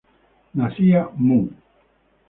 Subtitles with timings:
[0.57, 1.39] Nacía Mu.